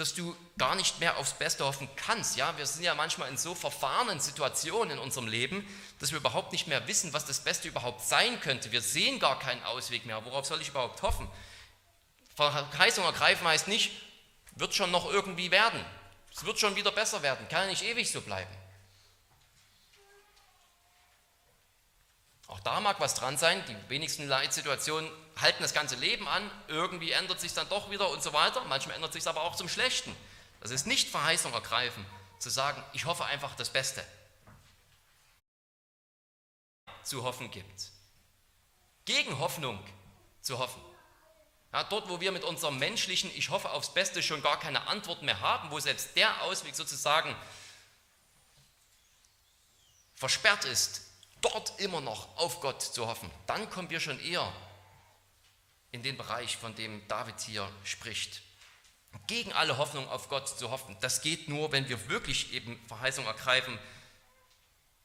[0.00, 2.36] dass du gar nicht mehr aufs Beste hoffen kannst.
[2.36, 5.66] Ja, wir sind ja manchmal in so verfahrenen Situationen in unserem Leben,
[5.98, 8.72] dass wir überhaupt nicht mehr wissen, was das Beste überhaupt sein könnte.
[8.72, 10.24] Wir sehen gar keinen Ausweg mehr.
[10.24, 11.28] Worauf soll ich überhaupt hoffen?
[12.34, 13.92] Verheißung ergreifen heißt nicht,
[14.56, 15.84] wird schon noch irgendwie werden.
[16.34, 17.46] Es wird schon wieder besser werden.
[17.48, 18.50] Kann ja nicht ewig so bleiben.
[22.50, 23.62] Auch da mag was dran sein.
[23.68, 25.08] Die wenigsten Leitsituationen
[25.40, 26.50] halten das ganze Leben an.
[26.66, 28.64] Irgendwie ändert sich dann doch wieder und so weiter.
[28.64, 30.14] Manchmal ändert sich es aber auch zum Schlechten.
[30.60, 32.04] Das ist nicht Verheißung ergreifen,
[32.40, 34.04] zu sagen, ich hoffe einfach das Beste.
[37.04, 37.92] Zu hoffen gibt.
[39.04, 39.78] Gegen Hoffnung
[40.42, 40.82] zu hoffen.
[41.72, 45.22] Ja, dort, wo wir mit unserem menschlichen Ich hoffe aufs Beste schon gar keine Antwort
[45.22, 47.36] mehr haben, wo selbst der Ausweg sozusagen
[50.16, 51.09] versperrt ist,
[51.40, 54.52] dort immer noch auf Gott zu hoffen, dann kommen wir schon eher
[55.92, 58.42] in den Bereich, von dem David hier spricht.
[59.26, 63.26] Gegen alle Hoffnung auf Gott zu hoffen, das geht nur, wenn wir wirklich eben Verheißung
[63.26, 63.78] ergreifen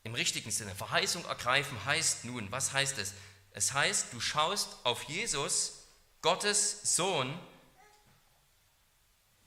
[0.03, 0.75] im richtigen Sinne.
[0.75, 3.15] Verheißung ergreifen heißt nun, was heißt es?
[3.51, 5.87] Es heißt, du schaust auf Jesus,
[6.21, 7.39] Gottes Sohn,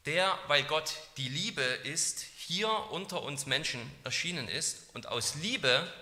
[0.06, 5.92] der, weil Gott die Liebe ist, hier unter uns Menschen erschienen ist und aus Liebe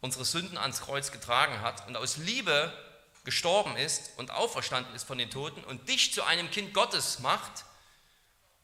[0.00, 2.72] unsere Sünden ans Kreuz getragen hat und aus Liebe
[3.24, 7.64] gestorben ist und auferstanden ist von den Toten und dich zu einem Kind Gottes macht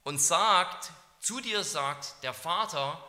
[0.04, 3.02] und sagt, zu dir sagt, der Vater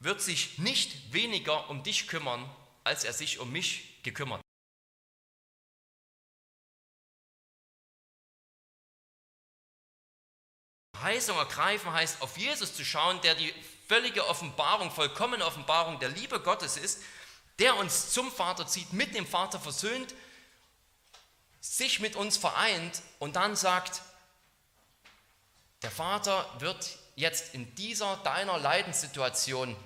[0.00, 2.48] wird sich nicht weniger um dich kümmern,
[2.84, 4.40] als er sich um mich gekümmert.
[11.02, 13.54] Heisung ergreifen heißt, auf Jesus zu schauen, der die
[13.86, 17.02] völlige Offenbarung, vollkommene Offenbarung der Liebe Gottes ist
[17.58, 20.14] der uns zum Vater zieht, mit dem Vater versöhnt,
[21.60, 24.02] sich mit uns vereint und dann sagt,
[25.82, 29.76] der Vater wird jetzt in dieser deiner Leidenssituation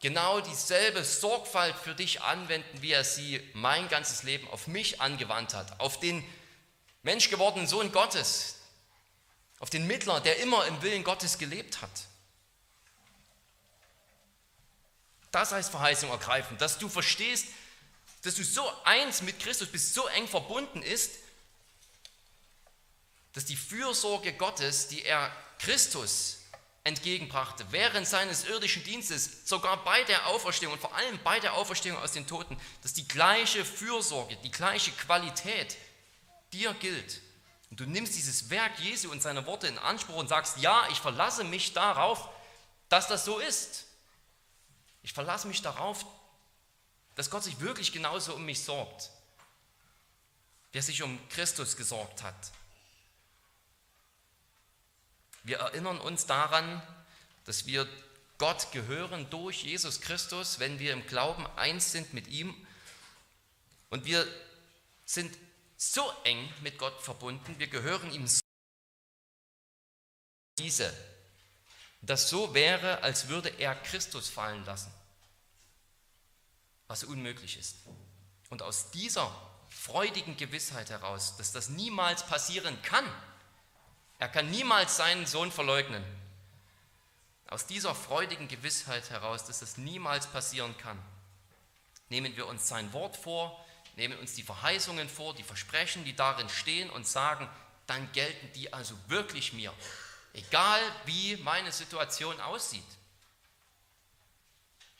[0.00, 5.54] genau dieselbe Sorgfalt für dich anwenden, wie er sie mein ganzes Leben auf mich angewandt
[5.54, 6.24] hat, auf den
[7.02, 8.56] menschgewordenen Sohn Gottes,
[9.60, 11.90] auf den Mittler, der immer im Willen Gottes gelebt hat.
[15.34, 17.48] Das heißt Verheißung ergreifen, dass du verstehst,
[18.22, 21.10] dass du so eins mit Christus bist, so eng verbunden ist,
[23.32, 26.38] dass die Fürsorge Gottes, die er Christus
[26.84, 31.98] entgegenbrachte, während seines irdischen Dienstes, sogar bei der Auferstehung und vor allem bei der Auferstehung
[31.98, 35.76] aus den Toten, dass die gleiche Fürsorge, die gleiche Qualität
[36.52, 37.20] dir gilt.
[37.70, 41.00] Und du nimmst dieses Werk Jesu und seine Worte in Anspruch und sagst, ja, ich
[41.00, 42.28] verlasse mich darauf,
[42.88, 43.83] dass das so ist.
[45.04, 46.06] Ich verlasse mich darauf,
[47.14, 49.10] dass Gott sich wirklich genauso um mich sorgt,
[50.72, 52.52] wie er sich um Christus gesorgt hat.
[55.44, 56.82] Wir erinnern uns daran,
[57.44, 57.86] dass wir
[58.38, 62.54] Gott gehören durch Jesus Christus, wenn wir im Glauben eins sind mit ihm.
[63.90, 64.26] Und wir
[65.04, 65.36] sind
[65.76, 68.40] so eng mit Gott verbunden, wir gehören ihm so.
[70.58, 70.90] Diese
[72.06, 74.92] das so wäre, als würde er Christus fallen lassen,
[76.86, 77.76] was unmöglich ist.
[78.50, 79.32] Und aus dieser
[79.68, 83.04] freudigen Gewissheit heraus, dass das niemals passieren kann,
[84.18, 86.04] er kann niemals seinen Sohn verleugnen,
[87.46, 90.98] aus dieser freudigen Gewissheit heraus, dass das niemals passieren kann,
[92.08, 93.64] nehmen wir uns sein Wort vor,
[93.96, 97.48] nehmen uns die Verheißungen vor, die Versprechen, die darin stehen und sagen,
[97.86, 99.72] dann gelten die also wirklich mir
[100.34, 102.84] egal wie meine Situation aussieht.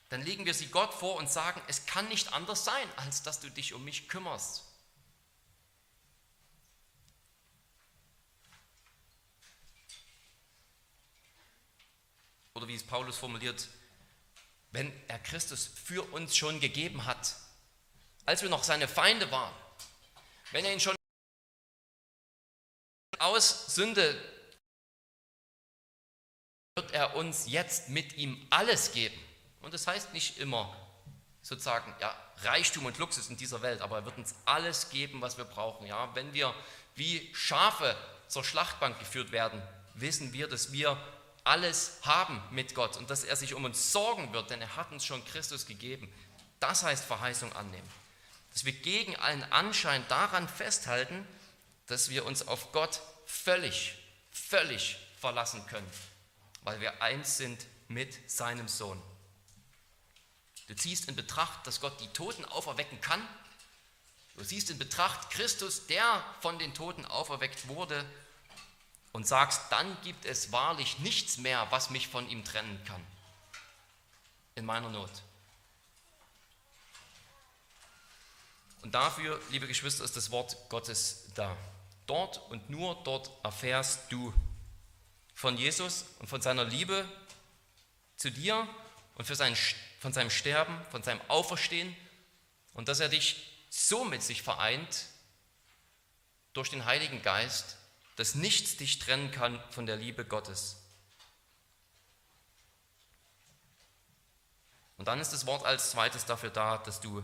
[0.09, 3.41] Dann legen wir sie Gott vor und sagen, es kann nicht anders sein, als dass
[3.41, 4.65] du dich um mich kümmerst.
[12.55, 13.69] Oder wie es Paulus formuliert,
[14.71, 17.35] wenn er Christus für uns schon gegeben hat,
[18.25, 19.55] als wir noch seine Feinde waren,
[20.53, 20.95] wenn er ihn schon
[23.19, 24.34] aus Sünde
[26.77, 29.15] wird er uns jetzt mit ihm alles geben.
[29.63, 30.75] Und das heißt nicht immer
[31.41, 35.39] sozusagen ja, Reichtum und Luxus in dieser Welt, aber er wird uns alles geben, was
[35.39, 35.87] wir brauchen.
[35.87, 36.13] Ja?
[36.17, 36.53] Wenn wir
[36.97, 39.63] wie Schafe zur Schlachtbank geführt werden,
[39.95, 40.99] wissen wir, dass wir
[41.45, 44.91] alles haben mit Gott und dass er sich um uns sorgen wird, denn er hat
[44.91, 46.13] uns schon Christus gegeben.
[46.59, 47.89] Das heißt Verheißung annehmen.
[48.53, 51.25] Dass wir gegen allen Anschein daran festhalten,
[51.87, 53.95] dass wir uns auf Gott völlig,
[54.33, 55.89] völlig verlassen können
[56.65, 59.01] weil wir eins sind mit seinem Sohn.
[60.67, 63.27] Du ziehst in Betracht, dass Gott die Toten auferwecken kann.
[64.37, 68.05] Du siehst in Betracht Christus, der von den Toten auferweckt wurde.
[69.13, 73.01] und sagst, dann gibt es wahrlich nichts mehr, was mich von ihm trennen kann.
[74.57, 75.23] In meiner Not.
[78.83, 81.57] Und dafür, liebe Geschwister, ist das Wort Gottes da.
[82.09, 84.35] Dort und nur dort erfährst du
[85.35, 87.07] von Jesus und von seiner Liebe
[88.17, 88.67] zu dir
[89.17, 89.57] und für sein,
[90.01, 91.95] von seinem Sterben, von seinem Auferstehen
[92.73, 95.07] und dass er dich so mit sich vereint
[96.53, 97.77] durch den Heiligen Geist,
[98.17, 100.77] dass nichts dich trennen kann von der Liebe Gottes.
[104.97, 107.23] Und dann ist das Wort als zweites dafür da, dass du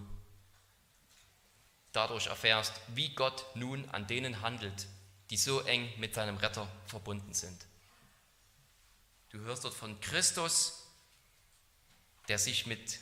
[1.92, 4.86] dadurch erfährst, wie Gott nun an denen handelt,
[5.30, 7.69] die so eng mit seinem Retter verbunden sind.
[9.30, 10.86] Du hörst dort von Christus,
[12.28, 12.98] der sich mit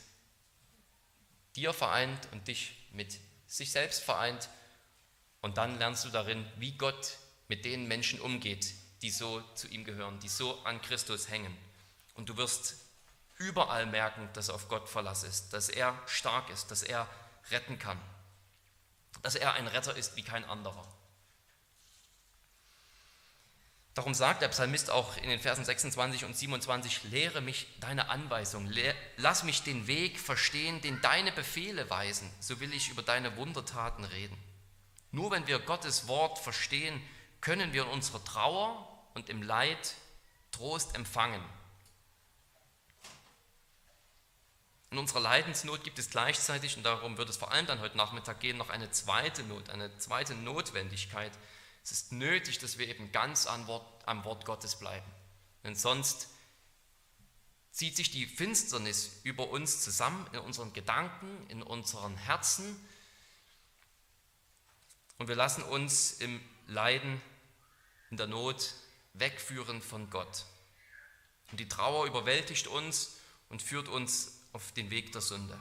[1.55, 4.49] dir vereint und dich mit sich selbst vereint.
[5.41, 9.83] Und dann lernst du darin, wie Gott mit den Menschen umgeht, die so zu ihm
[9.83, 11.55] gehören, die so an Christus hängen.
[12.13, 12.75] Und du wirst
[13.37, 17.09] überall merken, dass auf Gott Verlass ist, dass er stark ist, dass er
[17.49, 17.99] retten kann,
[19.23, 20.87] dass er ein Retter ist wie kein anderer.
[23.99, 28.71] Darum sagt der Psalmist auch in den Versen 26 und 27, lehre mich deine Anweisung,
[29.17, 34.05] lass mich den Weg verstehen, den deine Befehle weisen, so will ich über deine Wundertaten
[34.05, 34.37] reden.
[35.11, 37.01] Nur wenn wir Gottes Wort verstehen,
[37.41, 39.95] können wir in unserer Trauer und im Leid
[40.51, 41.43] Trost empfangen.
[44.91, 48.39] In unserer Leidensnot gibt es gleichzeitig, und darum wird es vor allem dann heute Nachmittag
[48.39, 51.33] gehen, noch eine zweite Not, eine zweite Notwendigkeit,
[51.89, 55.11] es ist nötig, dass wir eben ganz am Wort, am Wort Gottes bleiben.
[55.63, 56.27] Denn sonst
[57.71, 62.79] zieht sich die Finsternis über uns zusammen, in unseren Gedanken, in unseren Herzen.
[65.17, 67.19] Und wir lassen uns im Leiden,
[68.11, 68.75] in der Not
[69.13, 70.45] wegführen von Gott.
[71.49, 73.17] Und die Trauer überwältigt uns
[73.49, 75.59] und führt uns auf den Weg der Sünde.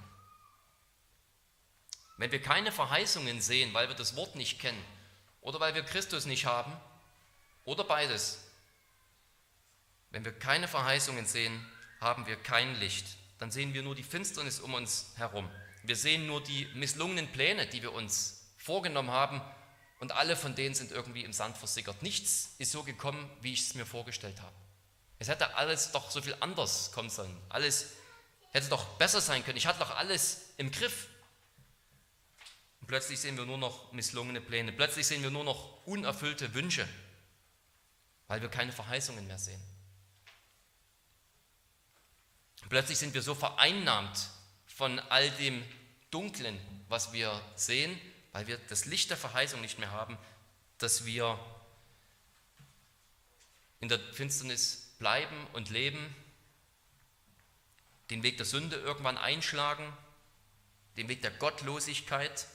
[2.18, 4.84] Wenn wir keine Verheißungen sehen, weil wir das Wort nicht kennen,
[5.40, 6.72] oder weil wir Christus nicht haben
[7.64, 8.38] oder beides.
[10.10, 11.66] Wenn wir keine Verheißungen sehen,
[12.00, 13.06] haben wir kein Licht.
[13.38, 15.48] Dann sehen wir nur die Finsternis um uns herum.
[15.82, 19.40] Wir sehen nur die misslungenen Pläne, die wir uns vorgenommen haben
[20.00, 22.02] und alle von denen sind irgendwie im Sand versickert.
[22.02, 24.54] Nichts ist so gekommen, wie ich es mir vorgestellt habe.
[25.18, 27.36] Es hätte alles doch so viel anders kommen sollen.
[27.48, 27.86] Alles
[28.52, 29.58] hätte doch besser sein können.
[29.58, 31.08] Ich hatte doch alles im Griff.
[32.88, 34.72] Plötzlich sehen wir nur noch misslungene Pläne.
[34.72, 36.88] Plötzlich sehen wir nur noch unerfüllte Wünsche,
[38.28, 39.60] weil wir keine Verheißungen mehr sehen.
[42.70, 44.30] Plötzlich sind wir so vereinnahmt
[44.66, 45.62] von all dem
[46.10, 48.00] Dunklen, was wir sehen,
[48.32, 50.16] weil wir das Licht der Verheißung nicht mehr haben,
[50.78, 51.38] dass wir
[53.80, 56.14] in der Finsternis bleiben und leben,
[58.08, 59.92] den Weg der Sünde irgendwann einschlagen,
[60.96, 62.46] den Weg der Gottlosigkeit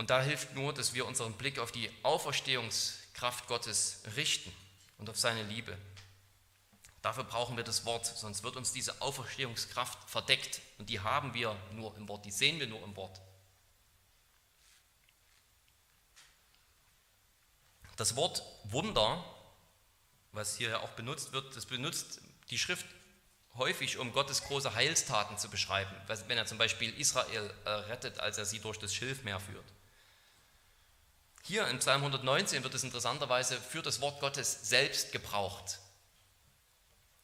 [0.00, 4.50] und da hilft nur, dass wir unseren Blick auf die Auferstehungskraft Gottes richten
[4.96, 5.76] und auf seine Liebe.
[7.02, 10.62] Dafür brauchen wir das Wort, sonst wird uns diese Auferstehungskraft verdeckt.
[10.78, 13.20] Und die haben wir nur im Wort, die sehen wir nur im Wort.
[17.98, 19.22] Das Wort Wunder,
[20.32, 22.86] was hier auch benutzt wird, das benutzt die Schrift
[23.56, 25.94] häufig, um Gottes große Heilstaten zu beschreiben.
[26.26, 29.66] Wenn er zum Beispiel Israel äh, rettet, als er sie durch das Schilfmeer führt.
[31.42, 35.78] Hier in Psalm 119 wird es interessanterweise für das Wort Gottes selbst gebraucht.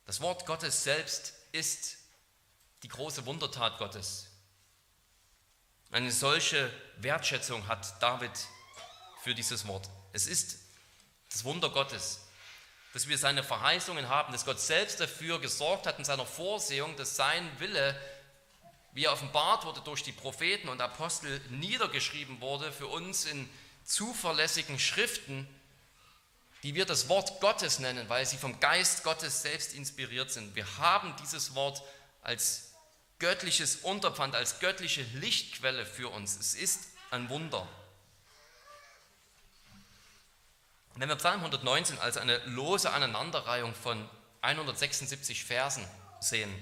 [0.06, 1.98] Das Wort Gottes selbst ist
[2.82, 4.28] die große Wundertat Gottes.
[5.90, 8.30] Eine solche Wertschätzung hat David
[9.22, 9.88] für dieses Wort.
[10.12, 10.58] Es ist
[11.30, 12.20] das Wunder Gottes,
[12.92, 17.16] dass wir seine Verheißungen haben, dass Gott selbst dafür gesorgt hat in seiner Vorsehung, dass
[17.16, 17.98] sein Wille,
[18.92, 23.48] wie er offenbart wurde durch die Propheten und Apostel, niedergeschrieben wurde für uns in
[23.86, 25.48] zuverlässigen Schriften,
[26.62, 30.54] die wir das Wort Gottes nennen, weil sie vom Geist Gottes selbst inspiriert sind.
[30.54, 31.82] Wir haben dieses Wort
[32.22, 32.72] als
[33.18, 36.36] göttliches Unterpfand, als göttliche Lichtquelle für uns.
[36.36, 37.66] Es ist ein Wunder.
[40.96, 44.08] Wenn wir Psalm 119 als eine lose Aneinanderreihung von
[44.40, 45.86] 176 Versen
[46.20, 46.52] sehen,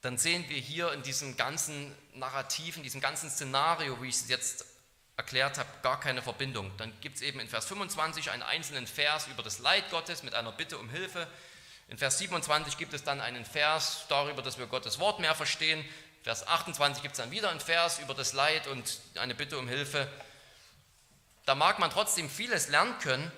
[0.00, 4.28] dann sehen wir hier in diesem ganzen Narrativ, in diesem ganzen Szenario, wie ich es
[4.28, 4.64] jetzt
[5.20, 6.72] erklärt habe, gar keine Verbindung.
[6.78, 10.34] Dann gibt es eben in Vers 25 einen einzelnen Vers über das Leid Gottes mit
[10.34, 11.28] einer Bitte um Hilfe.
[11.88, 15.84] In Vers 27 gibt es dann einen Vers darüber, dass wir Gottes Wort mehr verstehen.
[16.22, 19.68] Vers 28 gibt es dann wieder einen Vers über das Leid und eine Bitte um
[19.68, 20.08] Hilfe.
[21.44, 23.30] Da mag man trotzdem vieles lernen können,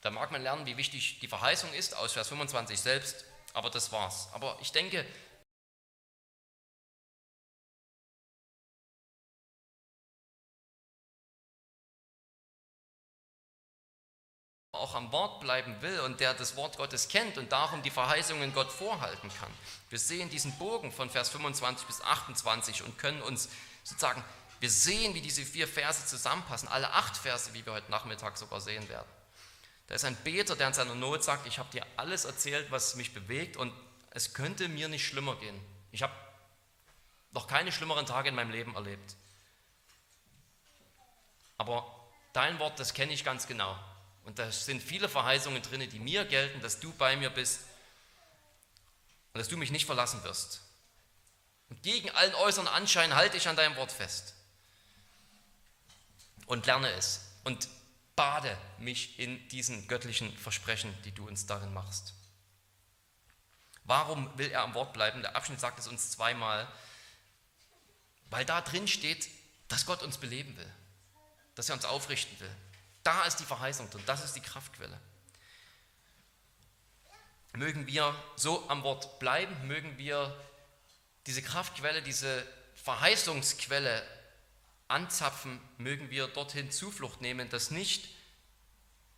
[0.00, 3.92] Da mag man lernen, wie wichtig die Verheißung ist aus Vers 25 selbst, aber das
[3.92, 4.28] war's.
[4.32, 5.04] Aber ich denke,
[14.80, 18.52] auch am Wort bleiben will und der das Wort Gottes kennt und darum die Verheißungen
[18.52, 19.50] Gott vorhalten kann.
[19.90, 23.48] Wir sehen diesen Bogen von Vers 25 bis 28 und können uns
[23.84, 24.24] sozusagen,
[24.60, 28.60] wir sehen, wie diese vier Verse zusammenpassen, alle acht Verse, wie wir heute Nachmittag sogar
[28.60, 29.08] sehen werden.
[29.86, 32.94] Da ist ein Beter, der in seiner Not sagt, ich habe dir alles erzählt, was
[32.96, 33.72] mich bewegt und
[34.10, 35.60] es könnte mir nicht schlimmer gehen.
[35.92, 36.12] Ich habe
[37.32, 39.16] noch keine schlimmeren Tage in meinem Leben erlebt.
[41.58, 41.94] Aber
[42.32, 43.76] dein Wort, das kenne ich ganz genau.
[44.24, 47.60] Und da sind viele Verheißungen drin, die mir gelten, dass du bei mir bist
[49.32, 50.62] und dass du mich nicht verlassen wirst.
[51.68, 54.34] Und gegen allen äußeren Anschein halte ich an deinem Wort fest
[56.46, 57.68] und lerne es und
[58.16, 62.14] bade mich in diesen göttlichen Versprechen, die du uns darin machst.
[63.84, 65.22] Warum will er am Wort bleiben?
[65.22, 66.70] Der Abschnitt sagt es uns zweimal,
[68.30, 69.28] weil da drin steht,
[69.68, 70.72] dass Gott uns beleben will,
[71.54, 72.54] dass er uns aufrichten will,
[73.02, 74.98] da ist die Verheißung drin, das ist die Kraftquelle.
[77.54, 80.36] Mögen wir so am Wort bleiben, mögen wir
[81.26, 84.02] diese Kraftquelle, diese Verheißungsquelle
[84.88, 88.08] anzapfen, mögen wir dorthin Zuflucht nehmen, dass nicht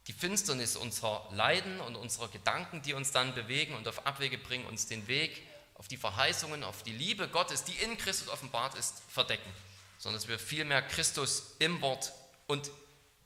[0.07, 4.67] die Finsternis unserer Leiden und unserer Gedanken, die uns dann bewegen und auf Abwege bringen,
[4.67, 9.03] uns den Weg auf die Verheißungen, auf die Liebe Gottes, die in Christus offenbart ist,
[9.09, 9.51] verdecken,
[9.99, 12.13] sondern dass wir vielmehr Christus im Wort
[12.47, 12.71] und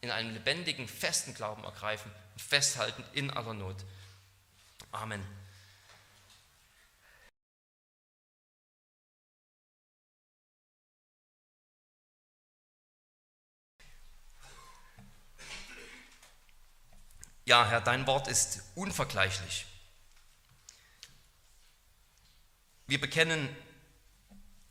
[0.00, 3.76] in einem lebendigen, festen Glauben ergreifen und festhalten in aller Not.
[4.92, 5.24] Amen.
[17.46, 19.66] Ja, Herr, dein Wort ist unvergleichlich.
[22.88, 23.48] Wir bekennen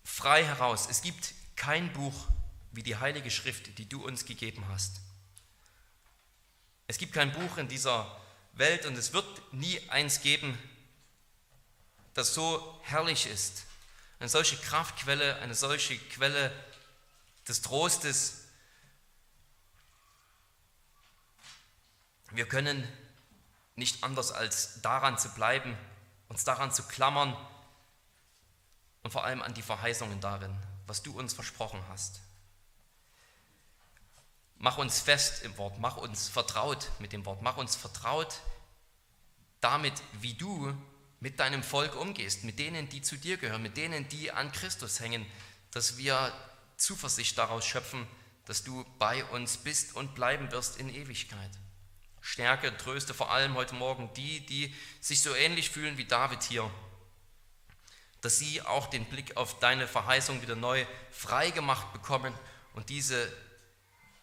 [0.03, 2.27] frei heraus, es gibt kein Buch
[2.73, 5.04] wie die Heilige Schrift, die du uns gegeben hast.
[6.87, 8.19] Es gibt kein Buch in dieser
[8.53, 10.57] Welt und es wird nie eins geben,
[12.13, 13.65] das so herrlich ist.
[14.19, 16.51] Eine solche Kraftquelle, eine solche Quelle
[17.47, 18.45] des Trostes.
[22.31, 22.87] Wir können
[23.75, 25.77] nicht anders als daran zu bleiben,
[26.29, 27.35] uns daran zu klammern
[29.03, 30.55] und vor allem an die Verheißungen darin,
[30.87, 32.21] was du uns versprochen hast.
[34.57, 38.41] Mach uns fest im Wort, mach uns vertraut mit dem Wort, mach uns vertraut
[39.59, 40.75] damit, wie du
[41.19, 44.99] mit deinem Volk umgehst, mit denen, die zu dir gehören, mit denen, die an Christus
[44.99, 45.25] hängen,
[45.71, 46.31] dass wir
[46.77, 48.07] Zuversicht daraus schöpfen,
[48.45, 51.51] dass du bei uns bist und bleiben wirst in Ewigkeit.
[52.21, 56.69] Stärke, tröste vor allem heute Morgen die, die sich so ähnlich fühlen wie David hier,
[58.21, 62.33] dass sie auch den Blick auf deine Verheißung wieder neu freigemacht bekommen
[62.73, 63.31] und diese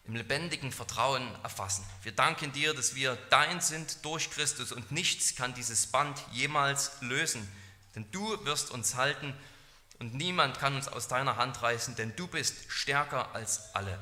[0.05, 1.85] im lebendigen Vertrauen erfassen.
[2.01, 6.91] Wir danken dir, dass wir dein sind durch Christus und nichts kann dieses Band jemals
[7.01, 7.49] lösen,
[7.95, 9.33] denn du wirst uns halten
[9.99, 13.97] und niemand kann uns aus deiner Hand reißen, denn du bist stärker als alle.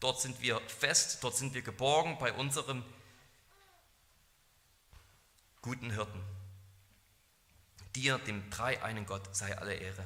[0.00, 2.82] Dort sind wir fest, dort sind wir geborgen bei unserem
[5.62, 6.20] guten Hirten.
[7.94, 10.04] Dir, dem dreieinen Gott, sei alle Ehre.